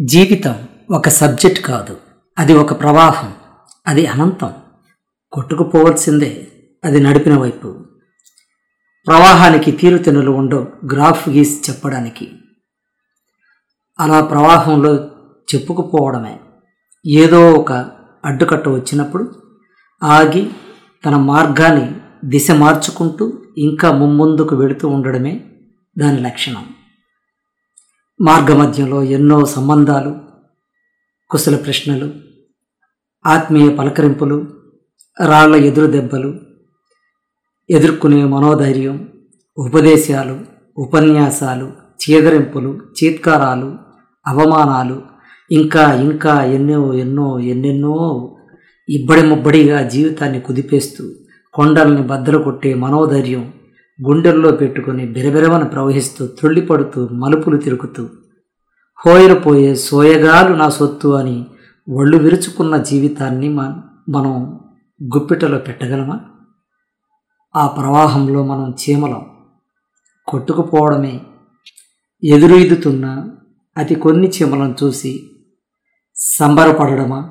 జీవితం 0.00 0.68
ఒక 0.90 1.08
సబ్జెక్ట్ 1.08 1.60
కాదు. 1.60 1.96
అది 2.38 2.54
ఒక 2.54 2.80
ప్రవాహం. 2.80 3.34
అది 3.86 4.06
అనంతం. 4.06 4.52
కొట్టుకుపోవలసిందే 5.32 6.48
అది 6.84 7.00
నడిపిన 7.00 7.38
వైపు. 7.38 7.84
ప్రవాహానికి 9.06 9.72
తీరుతెనులు 9.72 10.30
ఉండవు 10.30 10.86
గ్రాఫ్ 10.86 11.28
గీసి 11.28 11.72
చెప్పడానికి. 11.72 12.32
అలా 14.00 14.20
ప్రవాహంలో 14.20 15.10
చెప్పుకుపోవడమే. 15.54 16.40
ఏదో 17.06 17.52
ఒక 17.52 17.72
అడ్డుకట్ట 18.24 18.68
వచ్చినప్పుడు 18.68 19.42
ఆగి 20.02 20.50
తన 21.04 21.16
మార్గాన్ని 21.16 22.00
దిశ 22.24 22.50
మార్చుకుంటూ 22.50 23.44
ఇంకా 23.58 23.92
ముమ్ముందుకు 23.92 24.56
వెళుతూ 24.56 24.88
ఉండడమే 24.88 25.44
దాని 25.98 26.20
లక్షణం. 26.20 26.66
మార్గమధ్యంలో 28.26 29.02
ఎన్నో 29.02 29.44
సంబంధాలు 29.44 30.12
కుశల 31.30 31.56
ప్రశ్నలు 31.56 32.08
ఆత్మీయ 33.24 33.68
పలకరింపులు 33.76 34.36
రాళ్ళ 35.20 35.54
ఎదురు 35.56 35.86
దెబ్బలు 35.86 36.30
ఎదుర్కొనే 37.70 38.24
మనోధైర్యం 38.24 38.96
ఉపదేశాలు 39.58 40.36
ఉపన్యాసాలు 40.78 41.66
చీదరింపులు 42.00 42.70
చీత్కారాలు 42.96 43.70
అవమానాలు 44.26 45.02
ఇంకా 45.50 45.84
ఇంకా 46.02 46.34
ఎన్నో 46.56 46.94
ఎన్నో 46.94 47.38
ఎన్నెన్నో 47.38 47.96
ఇబ్బడి 48.88 49.22
ముబ్బడిగా 49.22 49.80
జీవితాన్ని 49.88 50.40
కుదిపేస్తూ 50.40 51.04
కొండల్ని 51.54 52.02
బద్దలు 52.02 52.38
కొట్టే 52.38 52.74
మనోధైర్యం. 52.74 53.44
గుండెల్లో 54.02 54.52
పెట్టుకుని 54.52 55.06
బిరబిరవన 55.06 55.62
ప్రవహిస్తూ 55.62 56.26
త్రుళ్ళిపడుతూ 56.26 57.08
మలుపులు 57.12 57.56
తిరుగుతూ 57.56 58.08
హోయరపోయే 59.06 59.74
సోయగాలు 59.74 60.54
నా 60.54 60.68
సొత్తు 60.68 61.08
అని 61.08 61.46
ఒళ్ళు 61.88 62.16
విరుచుకున్న 62.16 62.76
జీవితాన్ని 62.76 63.48
మ- 63.48 63.82
మనం 64.08 64.60
గుప్పిటలో 65.16 65.58
పెట్టగలమా? 65.58 66.20
ఆ 67.56 67.66
ప్రవాహంలో 67.66 68.44
మనం 68.44 68.70
చీమలం 68.70 69.26
కొట్టుకుపోవడమే 70.28 71.20
ఎదురుయిదుతున్న 72.24 73.26
అతి 73.78 73.94
కొన్ని 73.94 74.28
చీమలను 74.28 74.74
చూసి 74.84 75.30
సంబరపడడమా? 76.16 77.30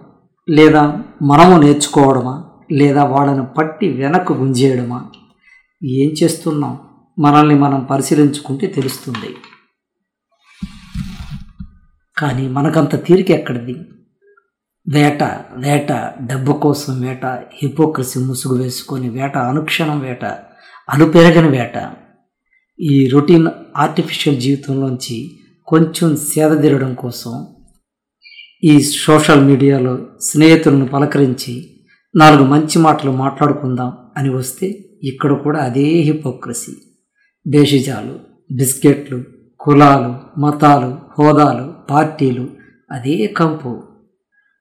లేదా 0.50 1.04
మనము 1.22 1.58
నేర్చుకోవడమా? 1.58 2.46
లేదా 2.72 3.04
వాళ్ళను 3.04 3.46
పట్టి 3.46 3.90
వెనక్కు 3.90 4.34
గుంజేయడమా? 4.34 5.06
ఏం 5.84 6.16
చేస్తున్నాం? 6.24 6.80
మనల్ని 7.20 7.56
మనం 7.56 7.88
పరిశీలించుకుంటే 7.92 8.68
తెలుస్తుంది. 8.68 9.36
కానీ 12.18 12.48
మనకంత 12.48 13.06
తీరిక 13.06 13.32
ఎక్కడిది? 13.32 13.76
వేట 14.90 15.24
వేట 15.58 15.92
డబ్బు 16.22 16.54
కోసం 16.54 17.02
వేట 17.02 17.26
హిపోక్రసీ 17.26 18.20
ముసుగు 18.20 18.64
వేసుకొని 18.64 19.10
వేట 19.10 19.38
అనుక్షణం 19.38 20.00
వేట 20.00 20.26
అనుపెరగని 20.90 21.48
వేట. 21.48 21.94
ఈ 22.82 23.08
రొటీన్ 23.08 23.48
ఆర్టిఫిషియల్ 23.78 24.42
జీవితంలోంచి 24.42 25.32
కొంచెం 25.66 26.16
సేదదీరడం 26.16 26.94
కోసం 26.94 27.48
ఈ 28.64 28.82
సోషల్ 28.82 29.46
మీడియాలో 29.46 30.08
స్నేహితులను 30.22 30.88
పలకరించి 30.88 31.76
నాలుగు 32.16 32.44
మంచి 32.44 32.80
మాటలు 32.80 33.12
మాట్లాడుకుందాం 33.12 33.98
అని 34.18 34.30
వస్తే 34.30 34.86
ఇక్కడ 35.04 35.34
కూడా 35.34 35.60
అదే 35.60 35.84
హిపోక్రసీ 35.84 36.74
దేశిజాలు 37.48 38.20
బిస్కెట్లు 38.52 39.24
కులాలు 39.60 40.40
మతాలు 40.40 40.98
హోదాలు 41.20 41.74
పార్టీలు 41.90 42.48
అదే 42.92 43.28
కంపు. 43.28 43.84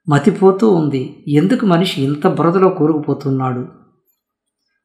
మతిపోతూ 0.09 0.71
ఉంది. 0.71 1.25
ఎందుకు 1.29 1.67
మనిషి 1.67 2.03
ఇంత 2.03 2.27
బురదలో 2.27 2.69
కూరుకుపోతున్నాడు? 2.69 3.69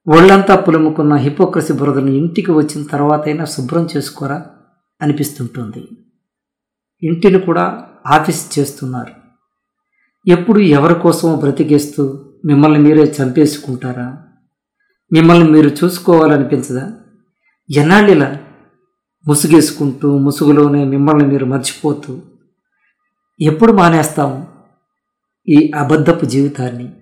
ఒళ్ళంతా 0.07 0.55
పులుముకున్న 0.55 1.13
హిపోక్రసీ 1.13 1.73
బురదను 1.73 2.11
ఇంటికి 2.11 2.51
వచ్చిన 2.51 2.83
తర్వాతైనా 2.83 3.45
శుభ్రం 3.45 3.87
చేసుకోరా? 3.97 4.45
అనిపిస్తుంటుంది. 5.01 5.87
ఇంటిని 7.03 7.39
కూడా 7.39 7.87
ఆఫీస్ 8.07 8.59
చేస్తున్నారు. 8.59 9.13
ఎప్పుడు 10.27 10.59
ఎవరి 10.59 10.95
కోసమో 10.95 11.35
బ్రతికేస్తూ 11.35 12.23
మిమ్మల్ని 12.45 12.79
మీరే 12.79 13.13
చంపేసుకుంటారా? 13.21 14.23
మిమ్మల్ని 15.13 15.51
మీరు 15.51 15.71
చూసుకోవాలనిపించదా? 15.83 16.91
ఎన్నాళ్ళిలా 17.75 18.37
ముసుగేసుకుంటూ 19.27 20.17
ముసుగులోనే 20.17 20.83
మిమ్మల్ని 20.83 21.27
మీరు 21.27 21.45
మర్చిపోతూ 21.45 22.21
ఎప్పుడు 23.41 23.71
మానేస్తాము 23.71 24.47
ఈ 25.49 25.71
అబద్ధపు 25.75 26.25
జీవితాన్ని 26.25 26.93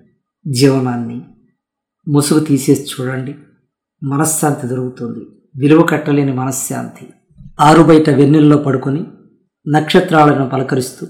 జీవనాన్ని? 0.48 1.22
ముసుగు 2.08 2.40
తీసేసి 2.40 3.02
చూడండి. 3.02 3.36
మనశ్శాంతి 4.04 4.68
దొరుకుతుంది. 4.68 5.28
విలువ 5.56 5.86
కట్టలేని 5.86 6.34
మనశ్శాంతి. 6.34 7.08
ఆరు 7.60 7.84
బయట 7.84 8.10
వెన్నెల్లో 8.10 8.58
పడుకొని 8.58 9.06
నక్షత్రాలను 9.68 10.50
పలకరిస్తూ 10.50 11.08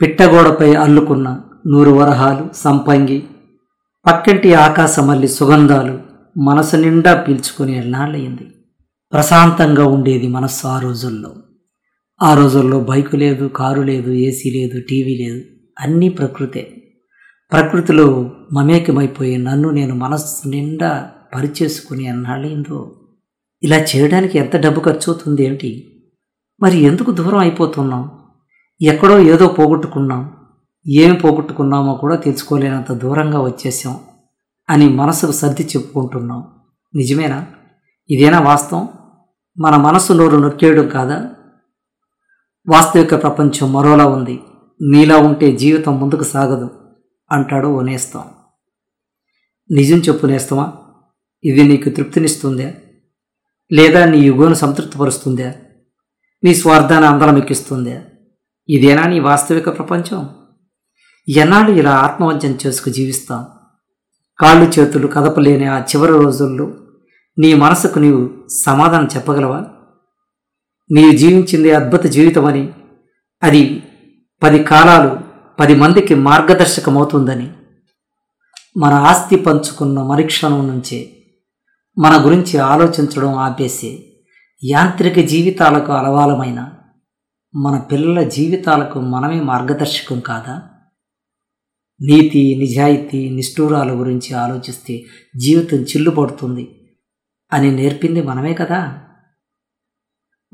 పిట్టగోడపై 0.00 0.74
అల్లుకున్న 0.74 1.40
నూరు 1.66 1.90
వరహాలు 1.90 2.48
సంపంగి 2.56 3.24
పక్కింటి 4.06 4.54
ఆకాశమల్లి 4.54 5.28
సుగంధాలు 5.28 5.98
మనసు 6.40 6.76
నిండా 6.76 7.14
పీల్చుకొని 7.14 7.76
ఎన్నాళ్ళయింది 7.76 8.46
ప్రశాంతంగా 9.12 9.84
ఉండేది 9.84 10.28
మనస్సు 10.28 10.66
ఆ 10.66 10.78
రోజుల్లో. 10.78 11.36
ఆ 12.22 12.34
రోజుల్లో 12.34 12.80
బైకు 12.80 13.16
లేదు 13.16 13.48
కారు 13.48 13.82
లేదు 13.82 14.10
ఏసీ 14.10 14.50
లేదు 14.50 14.80
టీవీ 14.80 15.14
లేదు 15.14 15.44
అన్నీ 15.78 16.08
ప్రకృతే. 16.08 16.82
ప్రకృతిలో 17.52 18.32
మమేకమైపోయి 18.52 19.36
నన్ను 19.36 19.70
నేను 19.70 19.94
మనస్సు 19.94 20.48
నిండా 20.48 21.10
పరిచేసుకుని 21.34 22.04
ఎన్నాళ్ళైందో 22.04 22.96
ఇలా 23.62 23.76
చేయడానికి 23.76 24.38
ఎంత 24.38 24.56
డబ్బు 24.56 24.80
ఖర్చు 24.80 25.12
అవుతుంది 25.12 25.44
ఏంటి? 25.44 26.02
మరి 26.62 26.78
ఎందుకు 26.78 27.10
దూరం 27.10 27.38
అయిపోతున్నాం? 27.38 28.10
ఎక్కడో 28.82 29.18
ఏదో 29.18 29.46
పోగొట్టుకున్నాం. 29.46 30.35
ఏమి 30.88 31.18
పోగొట్టుకున్నామో 31.18 31.94
కూడా 31.94 32.16
తెలుసుకోలేనంత 32.16 32.92
దూరంగా 32.92 33.40
వచ్చేసాం 33.40 34.00
అని 34.70 34.88
మనసుకు 34.88 35.32
సర్ది 35.32 35.62
చెప్పుకుంటున్నాం. 35.62 36.44
నిజమేనా? 36.94 37.46
ఇదేనా 38.10 38.40
వాస్తవం? 38.40 38.88
మన 39.58 39.76
మనసు 39.76 40.12
నోరు 40.12 40.36
నొక్కేయడం 40.36 40.88
కాదా? 40.88 41.30
వాస్తవిక 42.68 43.22
ప్రపంచం 43.22 43.72
మరోలా 43.72 44.06
ఉంది. 44.06 44.40
నీలా 44.82 45.18
ఉంటే 45.18 45.56
జీవితం 45.56 46.00
ముందుకు 46.00 46.24
సాగదు 46.24 46.70
అంటాడు 47.32 47.66
ఓనేస్తాం 47.68 48.24
నిజం 49.70 49.96
చెప్పు 49.96 50.26
నేస్తమా? 50.26 50.72
ఇది 51.44 51.62
నీకు 51.62 51.90
తృప్తినిస్తుందే? 51.90 52.76
లేదా 53.72 54.04
నీ 54.04 54.18
యుగోను 54.18 54.54
సంతృప్తిపరుస్తుందా? 54.54 55.54
నీ 56.44 56.54
స్వార్థాన్ని 56.54 57.08
అందలం 57.10 57.38
ఎక్కిస్తుందా? 57.38 58.00
ఇదేనా 58.68 59.06
నీ 59.06 59.20
వాస్తవిక 59.20 59.78
ప్రపంచం? 59.78 60.28
ఎన్నాళ్ళు 61.28 61.70
ఇలా 61.70 61.92
ఆత్మవంచన 61.96 62.58
చేసుకు 62.66 62.90
జీవిస్తాం? 62.90 63.46
కాళ్ళు 64.38 64.64
చేతులు 64.64 65.06
కదపలేని 65.06 65.66
ఆ 65.66 65.78
చివరి 65.78 66.12
రోజుల్లో 66.12 66.72
నీ 67.38 67.54
మనసుకు 67.54 67.98
నీవు 67.98 68.30
సమాధానం 68.62 69.08
చెప్పగలవా? 69.16 69.64
నీవు 70.92 71.12
జీవించింది 71.12 71.72
అద్భుత 71.72 72.02
జీవితమని 72.06 72.72
అది 73.42 73.82
పది 74.42 74.64
కాలాలు 74.64 75.20
పది 75.60 75.76
మందికి 75.76 76.14
మార్గదర్శకమవుతుందని 76.14 77.52
మన 78.76 78.94
ఆస్తి 78.94 79.36
పంచుకున్న 79.36 80.02
మరుక్షణం 80.02 80.68
నుంచే 80.68 81.12
మన 81.98 82.26
గురించి 82.26 82.58
ఆలోచించడం 82.58 83.34
ఆపేసి 83.34 84.06
యాంత్రిక 84.64 85.18
జీవితాలకు 85.18 85.92
అలవాలమైన 85.92 86.72
మన 87.54 87.78
పిల్లల 87.78 88.22
జీవితాలకు 88.22 89.00
మనమే 89.00 89.40
మార్గదర్శకం 89.40 90.20
కాదా? 90.20 90.62
నీతి 92.00 92.56
నిజాయితీ 92.58 93.30
నిష్ఠూరాల 93.30 93.92
గురించి 93.92 94.34
ఆలోచిస్తే 94.34 95.02
జీవితం 95.36 95.78
చిల్లుపడుతుంది 95.78 96.68
అని 97.52 97.72
నేర్పింది 97.72 98.22
మనమే 98.22 98.54
కదా. 98.54 98.98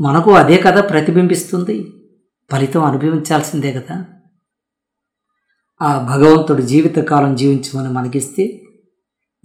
మనకు 0.01 0.31
అదే 0.31 0.57
కదా 0.57 0.81
ప్రతిబింబిస్తుంది 0.81 1.93
ఫలితం 2.53 2.85
అనుభవించాల్సిందే 2.85 3.73
కదా. 3.73 4.05
ఆ 5.83 6.17
భగవంతుడు 6.17 6.63
జీవితకాలం 6.63 7.35
జీవించమని 7.35 7.93
మనకిస్తే 7.93 8.63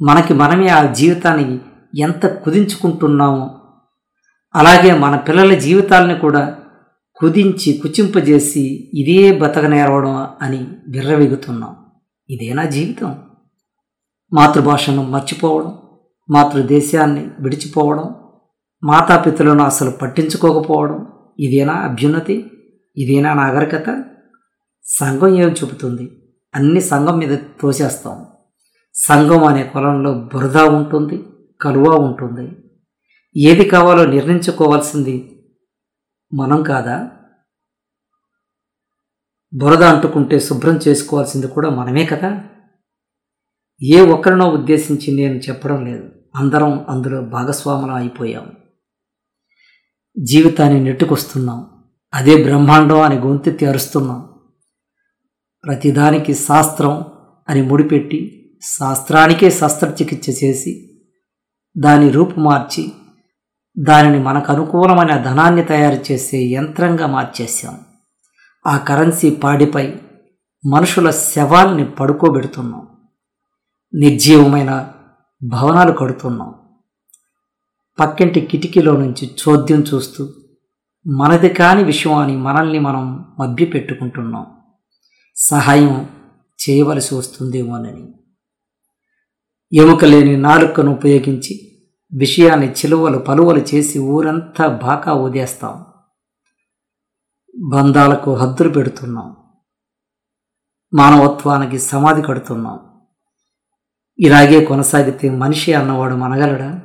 మనకి 0.01 0.33
మనమే 0.33 0.67
ఆ 0.67 0.93
జీవితాన్ని 0.93 1.59
ఎంత 1.99 2.25
కుదించుకుంటున్నామో 2.25 3.59
అలాగే 4.55 4.93
మన 4.93 5.15
పిల్లల 5.15 5.53
జీవితాలని 5.53 6.19
కూడా 6.19 6.57
కుదించి 7.15 7.73
కుచింపజేసి 7.73 8.91
ఇదే 8.93 9.39
బతక 9.39 9.65
నేరవడం 9.65 10.27
అని 10.41 10.67
విర్రవెగుతున్నాం 10.89 11.75
ఇదేనా 12.29 12.65
జీవితం. 12.65 13.17
మాతృభాషను 14.33 15.03
మర్చిపోవడం 15.03 15.79
మాతృదేశాన్ని 16.29 17.29
విడిచిపోవడం 17.39 18.15
మాతాపితలను 18.83 19.63
అసలు 19.63 19.91
పట్టించుకోకపోవడం 19.91 21.07
ఇదేనా 21.39 21.73
అభ్యున్నతి 21.73 22.51
ఇదేనా 22.97 23.33
నాగరికత. 23.33 24.03
సంఘం 24.83 25.27
ఏం 25.27 25.49
చెబుతుంది? 25.49 26.11
అన్ని 26.55 26.81
సంఘం 26.81 27.17
మీద 27.17 27.37
తోసేస్తాం. 27.61 28.25
సంఘం 28.93 29.43
అనే 29.43 29.63
కులంలో 29.63 30.29
బురద 30.33 30.57
ఉంటుంది 30.57 31.23
కలువ 31.61 31.83
ఉంటుంది. 31.83 32.57
ఏది 33.37 33.65
కావాలో 33.69 34.05
నిర్ణయించుకోవాల్సింది 34.05 35.43
మనం 36.33 36.63
కాదా? 36.63 37.09
బురద 39.57 39.83
అంటుకుంటే 39.83 40.39
శుభ్రం 40.39 40.79
చేసుకోవాల్సింది 40.87 41.47
కూడా 41.47 41.69
మనమే 41.69 42.05
కదా? 42.05 42.43
ఏ 43.83 44.01
ఒక్కరినో 44.01 44.45
ఉద్దేశించి 44.45 45.15
నేను 45.15 45.35
చెప్పడం 45.35 45.85
లేదు. 45.85 46.09
అందరం 46.35 46.85
అందులో 46.89 47.21
భాగస్వాములం 47.21 47.93
అయిపోయాం. 47.93 48.51
జీవితాన్ని 50.19 50.83
నెట్టుకొస్తున్నాం. 50.83 51.65
అదే 52.13 52.43
బ్రహ్మాండం 52.43 53.01
అని 53.01 53.15
గొంతెత్తి 53.15 53.65
అరుస్తున్నాం 53.65 54.29
ప్రతిదానికి 55.63 56.33
శాస్త్రం 56.33 57.03
అని 57.49 57.61
ముడిపెట్టి 57.61 58.43
శాస్త్రానికే 58.63 59.51
శస్త్రచికిత్స 59.51 60.43
చేసి 60.43 61.01
దాని 61.77 62.09
రూపుమార్చి 62.09 62.91
దానిని 63.79 64.19
మనకు 64.19 64.51
అనుకూలమైన 64.51 65.23
ధనాన్ని 65.23 65.63
తయారు 65.63 66.11
చేసే 66.11 66.37
యంత్రంగా 66.37 67.07
మార్చేశాం. 67.07 67.79
ఆ 68.67 68.77
కరెన్సీ 68.77 69.29
పాడిపై 69.29 69.93
మనుషుల 70.65 71.09
శవాల్ని 71.09 71.91
పడుకోబెడుతున్నాం. 71.91 72.87
నిర్జీవమైన 73.93 74.93
భవనాలు 75.43 75.91
కడుతున్నాం. 75.91 76.53
పక్కింటి 77.99 78.41
కిటికీలో 78.41 78.97
నుంచి 78.97 79.35
చోద్యం 79.35 79.79
చూస్తూ 79.79 80.29
మనది 81.07 81.49
కాని 81.49 81.83
విషయం 81.83 82.13
అని 82.13 82.37
మనల్ని 82.37 82.79
మనం 82.79 83.25
మభ్యపెట్టుకుంటున్నాం. 83.39 84.45
సహాయం 85.35 86.09
చేయవలసి 86.59 87.15
వస్తుందేమోనని 87.15 88.13
ఎముక 89.73 90.05
లేని 90.05 90.37
నాలుకను 90.37 90.91
ఉపయోగించి 90.91 91.71
విషయాన్ని 92.13 92.71
చిలువలు 92.71 93.17
పలువలు 93.17 93.59
చేసి 93.59 93.99
ఊరంతా 93.99 94.67
బాకా 94.67 95.13
ఊదేస్తాం 95.13 95.86
బంధాలకు 97.59 98.35
హద్దులు 98.35 98.69
పెడుతున్నాం. 98.69 99.35
మానవత్వానికి 100.93 101.79
సమాధి 101.79 102.21
కడుతున్నాం. 102.21 102.79
ఇలాగే 104.19 104.65
కొనసాగితే 104.65 105.29
మనిషి 105.29 105.73
అన్నవాడు 105.73 106.15
మనగలడా? 106.15 106.81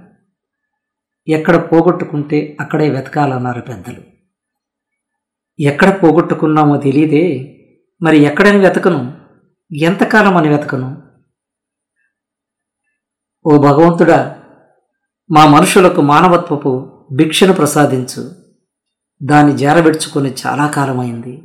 ఎక్కడ 1.28 1.72
పోగొట్టుకుంటే 1.72 2.56
అక్కడే 2.60 2.90
వెతకాలన్నారు 2.90 3.60
పెద్దలు. 3.60 4.02
ఎక్కడ 5.60 6.02
పోగొట్టుకున్నామో 6.02 6.76
తెలియదే 6.76 7.58
మరి 8.02 8.18
ఎక్కడని 8.18 8.58
వెతకను? 8.58 9.20
ఎంతకాలం 9.74 10.36
అని 10.36 10.48
వెతకను? 10.48 11.02
ఓ 13.46 13.58
భగవంతుడా 13.58 14.42
మా 15.30 15.46
మనుషులకు 15.46 16.00
మానవత్వపు 16.00 16.92
భిక్షను 17.14 17.52
ప్రసాదించు. 17.52 18.41
దాన్ని 19.22 19.58
జారబెడుచుకొని 19.58 20.34
చాలా 20.46 20.66
కాలమైంది. 20.66 21.42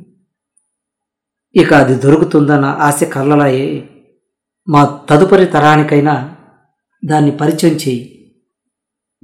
ఇక 1.56 1.74
అది 1.74 1.94
దొరుకుతుందన్న 1.94 2.64
ఆశ 2.64 3.04
కళ్ళలాయే 3.04 3.88
మా 4.68 5.06
తదుపరి 5.10 5.44
తరానికైనా 5.44 6.36
దాన్ని 7.04 7.36
పరిచయం 7.36 7.74
చేయి. 7.74 8.34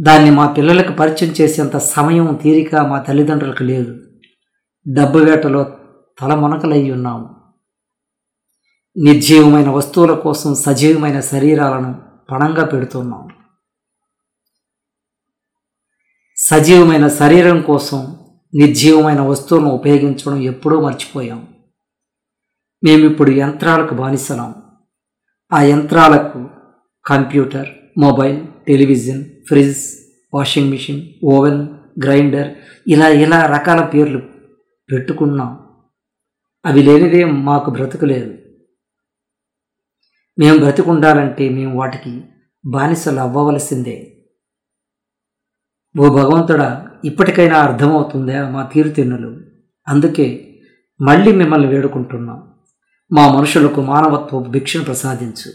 దాన్ని 0.01 0.31
మా 0.31 0.47
పిల్లలకు 0.47 0.93
పరిచయం 0.93 1.35
చేసేంత 1.41 1.77
సమయం 1.77 2.35
తీరిక 2.35 2.75
మా 2.75 2.99
తల్లిదండ్రులకు 2.99 3.63
లేదు. 3.63 4.01
డబ్బు 4.89 5.19
వేటలో 5.19 5.65
తలమునకలయ్యి 6.23 6.91
ఉన్నాము 6.91 7.35
నిర్జీవమైన 8.97 9.69
వస్తువుల 9.69 10.15
కోసం 10.15 10.55
సజీవమైన 10.55 11.21
శరీరాలను 11.21 12.03
పణంగా 12.31 12.65
పెడుతున్నాం. 12.65 13.29
సజీవమైన 16.37 17.09
శరీరం 17.09 17.61
కోసం 17.61 18.24
నిర్జీవమైన 18.55 19.21
వస్తువులను 19.21 19.71
ఉపయోగించడం 19.71 20.37
ఎప్పుడూ 20.37 20.81
మర్చిపోయాం. 20.81 21.49
మేమిప్పుడు 22.85 23.31
యంత్రాలకు 23.31 23.95
బానిసలం. 23.95 24.55
ఆ 25.53 25.63
యంత్రాలకు 25.63 26.51
computer 27.05 27.69
mobile 27.99 28.47
television 28.69 29.25
fridge 29.25 29.83
washing 30.35 30.71
machine 30.71 31.03
oven 31.25 31.69
grinder 32.05 32.55
ఇలా 32.87 33.09
ఇలా 33.09 33.47
రకాల 33.47 33.85
పేర్లు 33.85 34.19
పెట్టుకున్నాం. 34.93 35.59
అవి 36.67 36.83
లేనిదే 36.83 37.25
మాకు 37.25 37.71
బ్రతకలేదు 37.71 38.33
మేము 40.39 40.59
బ్రతికుండాలంటే 40.59 41.49
మేము 41.49 41.79
వాటికి 41.79 42.23
బానిసలు 42.67 43.21
అవ్వవలసిందే 43.21 43.97
ఓ 45.99 46.09
భగవంతుడా 46.09 46.84
ఇప్పటికైనా 47.05 47.59
అర్థమవుతుందా 47.59 48.49
మా 48.49 48.71
తీరుతెన్నులు. 48.75 49.41
అందుకే 49.89 50.55
మళ్ళీ 51.01 51.33
మిమ్మల్ని 51.33 51.67
వేడుకుంటున్నాం. 51.67 52.43
మా 53.13 53.33
మనుషులకు 53.33 53.83
మానవత్వపు 53.83 54.49
భిక్షను 54.49 54.85
ప్రసాదించు. 54.85 55.53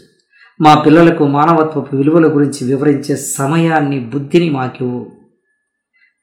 మా 0.60 0.82
పిల్లలకు 0.82 1.26
మానవత్వపు 1.26 1.96
విలువల 1.96 2.34
గురించి 2.34 2.66
వివరించే 2.66 3.16
సమయాన్ని 3.16 4.00
బుద్ధిని 4.00 4.50
మాకు 4.50 5.12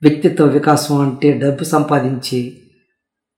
వ్యక్తిత్వ 0.01 0.45
వికాసం 0.45 1.01
అంటే 1.01 1.33
డబ్బు 1.33 1.63
సంపాదించి 1.63 2.61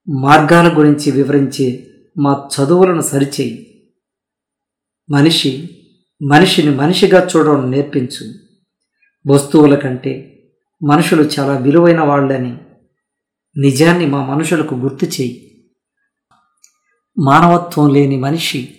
మార్గాల 0.09 0.77
గురించి 0.77 1.11
వివరించే 1.11 1.87
మా 2.17 2.49
చదువులను 2.55 3.01
సరిచేయి. 3.01 3.83
మనిషి 5.11 5.69
మనిషిని 6.31 6.75
మనిషిగా 6.75 7.27
చూడడం 7.35 7.71
నేర్పించు. 7.71 8.33
వస్తువుల 9.33 9.75
కంటే 9.75 10.38
మనుషులు 10.83 11.23
చాలా 11.23 11.57
విలువైన 11.57 11.99
వాళ్ళని 11.99 12.57
నిజాన్ని 13.57 14.05
మా 14.05 14.25
మనుషులకు 14.25 14.75
గుర్తు 14.75 15.05
చేయి. 15.05 15.65
మానవత్వం 17.19 17.93
లేని 17.93 18.17
మనిషి 18.17 18.75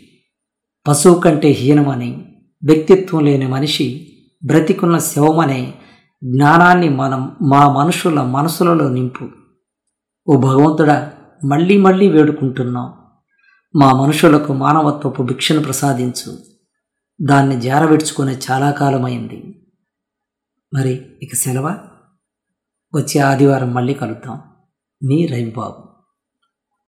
పశువు 0.88 1.20
కంటే 1.20 1.48
హీనమని 1.48 2.26
వ్యక్తిత్వం 2.64 3.24
లేని 3.24 3.46
మనిషి 3.46 4.12
బ్రతికున్న 4.44 4.98
శవమనే 4.98 5.74
జ్ఞానాన్ని 6.24 6.88
మనం 6.88 7.36
మా 7.42 7.72
మనుషుల 7.72 8.22
మనసులలో 8.22 8.88
నింపు. 8.88 9.28
ఓ 10.28 10.40
భగవంతుడా 10.40 11.12
మళ్ళీ 11.44 11.76
మళ్ళీ 11.76 12.08
వేడుకుంటున్నాం 12.08 12.92
మా 13.76 13.92
మనుషులకు 13.92 14.52
మానవత్వపు 14.52 15.22
భిక్షను 15.22 15.62
ప్రసాదించు. 15.62 16.38
దాన్ని 17.22 17.60
జారవిడ్చుకునే 17.60 18.38
చాలా 18.50 18.70
కాలమైంది. 18.70 19.54
మరి 20.74 21.06
ఇక 21.22 21.34
సెలవా? 21.34 21.78
వచ్చే 22.94 23.20
ఆదివారం 23.20 23.74
మళ్ళీ 23.74 23.94
కలుద్దాం. 23.94 24.40
మీ 25.02 25.26
రైంబాబు 25.26 25.89